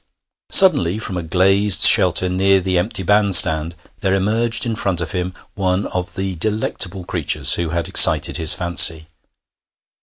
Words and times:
Suddenly, 0.49 0.97
from 0.97 1.15
a 1.15 1.21
glazed 1.21 1.83
shelter 1.83 2.27
near 2.27 2.59
the 2.59 2.79
empty 2.79 3.03
bandstand, 3.03 3.75
there 3.99 4.15
emerged 4.15 4.65
in 4.65 4.75
front 4.75 4.99
of 4.99 5.11
him 5.11 5.31
one 5.53 5.85
of 5.93 6.15
the 6.15 6.33
delectable 6.37 7.03
creatures 7.05 7.53
who 7.53 7.69
had 7.69 7.87
excited 7.87 8.37
his 8.37 8.55
fancy. 8.55 9.05